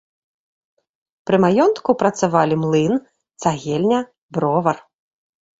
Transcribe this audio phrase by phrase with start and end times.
[1.29, 2.93] Пры маёнтку працавалі млын,
[3.45, 3.99] цагельня,
[4.39, 4.77] бровар.